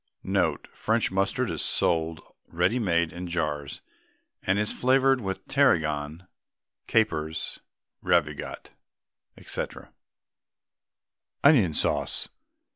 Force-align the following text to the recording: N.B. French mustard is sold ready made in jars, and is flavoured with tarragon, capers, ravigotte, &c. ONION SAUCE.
N.B. 0.25 0.67
French 0.73 1.11
mustard 1.11 1.51
is 1.51 1.61
sold 1.61 2.21
ready 2.51 2.79
made 2.79 3.13
in 3.13 3.27
jars, 3.27 3.81
and 4.41 4.57
is 4.57 4.73
flavoured 4.73 5.21
with 5.21 5.47
tarragon, 5.47 6.25
capers, 6.87 7.59
ravigotte, 8.01 8.71
&c. 9.45 9.63
ONION 11.43 11.75
SAUCE. 11.75 12.29